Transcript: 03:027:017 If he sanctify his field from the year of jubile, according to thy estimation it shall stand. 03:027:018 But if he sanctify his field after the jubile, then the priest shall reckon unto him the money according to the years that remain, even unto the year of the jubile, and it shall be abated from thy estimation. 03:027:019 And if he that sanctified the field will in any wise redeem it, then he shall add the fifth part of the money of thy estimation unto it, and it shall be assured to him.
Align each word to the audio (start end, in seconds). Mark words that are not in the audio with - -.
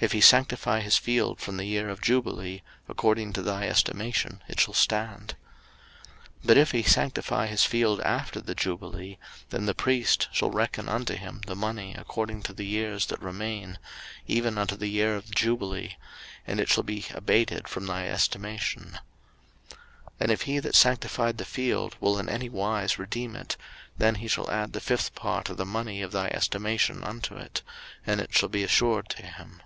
03:027:017 0.00 0.06
If 0.08 0.12
he 0.12 0.20
sanctify 0.22 0.80
his 0.80 0.96
field 0.96 1.40
from 1.40 1.58
the 1.58 1.66
year 1.66 1.90
of 1.90 2.00
jubile, 2.00 2.60
according 2.88 3.34
to 3.34 3.42
thy 3.42 3.66
estimation 3.68 4.42
it 4.48 4.58
shall 4.58 4.72
stand. 4.72 5.36
03:027:018 6.42 6.46
But 6.46 6.56
if 6.56 6.70
he 6.70 6.82
sanctify 6.82 7.46
his 7.48 7.64
field 7.66 8.00
after 8.00 8.40
the 8.40 8.54
jubile, 8.54 9.16
then 9.50 9.66
the 9.66 9.74
priest 9.74 10.28
shall 10.32 10.50
reckon 10.50 10.88
unto 10.88 11.16
him 11.16 11.42
the 11.44 11.54
money 11.54 11.94
according 11.98 12.42
to 12.44 12.54
the 12.54 12.64
years 12.64 13.08
that 13.08 13.20
remain, 13.20 13.78
even 14.26 14.56
unto 14.56 14.74
the 14.74 14.88
year 14.88 15.16
of 15.16 15.26
the 15.28 15.34
jubile, 15.34 15.90
and 16.46 16.58
it 16.60 16.70
shall 16.70 16.82
be 16.82 17.04
abated 17.14 17.68
from 17.68 17.84
thy 17.84 18.06
estimation. 18.08 18.98
03:027:019 19.72 19.80
And 20.20 20.30
if 20.30 20.40
he 20.40 20.60
that 20.60 20.74
sanctified 20.74 21.36
the 21.36 21.44
field 21.44 21.96
will 22.00 22.18
in 22.18 22.30
any 22.30 22.48
wise 22.48 22.98
redeem 22.98 23.36
it, 23.36 23.58
then 23.98 24.14
he 24.14 24.28
shall 24.28 24.50
add 24.50 24.72
the 24.72 24.80
fifth 24.80 25.14
part 25.14 25.50
of 25.50 25.58
the 25.58 25.66
money 25.66 26.00
of 26.00 26.10
thy 26.10 26.28
estimation 26.28 27.04
unto 27.04 27.34
it, 27.36 27.60
and 28.06 28.18
it 28.22 28.32
shall 28.34 28.48
be 28.48 28.64
assured 28.64 29.10
to 29.10 29.26
him. 29.26 29.60